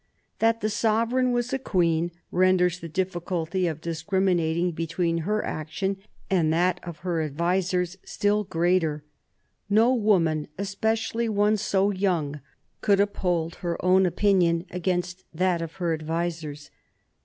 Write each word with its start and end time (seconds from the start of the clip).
That 0.39 0.61
the 0.61 0.69
sovereign 0.71 1.31
was 1.31 1.53
a 1.53 1.59
queen 1.59 2.09
renders 2.31 2.79
the 2.79 2.89
difficulty 2.89 3.67
of 3.67 3.81
discriminating 3.81 4.71
between 4.71 5.19
her 5.29 5.45
action 5.45 5.97
and 6.27 6.51
that 6.51 6.79
of 6.81 7.01
her 7.05 7.21
advisers 7.21 7.99
still 8.03 8.43
greater. 8.43 9.03
No 9.69 9.93
woman, 9.93 10.47
especially 10.57 11.29
one 11.29 11.55
so 11.55 11.91
young, 11.91 12.39
could 12.81 12.99
uphold 12.99 13.57
her 13.57 13.79
own 13.85 14.07
opinion 14.07 14.65
against 14.71 15.23
that 15.35 15.61
of 15.61 15.73
her 15.73 15.93
advisers. 15.93 16.71